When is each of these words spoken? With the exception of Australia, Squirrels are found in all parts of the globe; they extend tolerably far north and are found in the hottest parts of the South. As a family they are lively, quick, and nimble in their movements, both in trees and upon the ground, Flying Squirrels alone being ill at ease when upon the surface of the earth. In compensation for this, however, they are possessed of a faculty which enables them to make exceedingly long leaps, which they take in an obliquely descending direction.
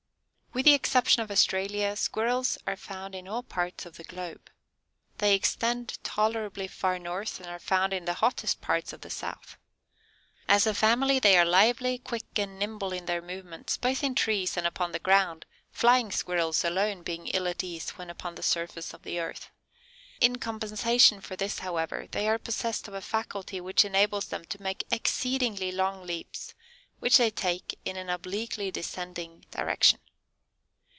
With 0.53 0.65
the 0.65 0.73
exception 0.73 1.23
of 1.23 1.31
Australia, 1.31 1.95
Squirrels 1.95 2.57
are 2.67 2.75
found 2.75 3.15
in 3.15 3.25
all 3.25 3.41
parts 3.41 3.85
of 3.85 3.95
the 3.95 4.03
globe; 4.03 4.49
they 5.19 5.33
extend 5.33 5.97
tolerably 6.03 6.67
far 6.67 6.99
north 6.99 7.39
and 7.39 7.47
are 7.47 7.57
found 7.57 7.93
in 7.93 8.03
the 8.03 8.15
hottest 8.15 8.59
parts 8.59 8.91
of 8.91 8.99
the 8.99 9.09
South. 9.09 9.55
As 10.49 10.67
a 10.67 10.73
family 10.73 11.19
they 11.19 11.37
are 11.37 11.45
lively, 11.45 11.97
quick, 11.99 12.37
and 12.37 12.59
nimble 12.59 12.91
in 12.91 13.05
their 13.05 13.21
movements, 13.21 13.77
both 13.77 14.03
in 14.03 14.13
trees 14.13 14.57
and 14.57 14.67
upon 14.67 14.91
the 14.91 14.99
ground, 14.99 15.45
Flying 15.71 16.11
Squirrels 16.11 16.65
alone 16.65 17.01
being 17.01 17.27
ill 17.27 17.47
at 17.47 17.63
ease 17.63 17.91
when 17.91 18.09
upon 18.09 18.35
the 18.35 18.43
surface 18.43 18.93
of 18.93 19.03
the 19.03 19.21
earth. 19.21 19.51
In 20.19 20.35
compensation 20.35 21.21
for 21.21 21.37
this, 21.37 21.59
however, 21.59 22.07
they 22.11 22.27
are 22.27 22.37
possessed 22.37 22.89
of 22.89 22.93
a 22.93 22.99
faculty 23.01 23.61
which 23.61 23.85
enables 23.85 24.27
them 24.27 24.43
to 24.49 24.61
make 24.61 24.83
exceedingly 24.91 25.71
long 25.71 26.05
leaps, 26.05 26.53
which 26.99 27.15
they 27.19 27.29
take 27.31 27.79
in 27.85 27.95
an 27.95 28.09
obliquely 28.09 28.69
descending 28.69 29.45
direction. 29.51 29.97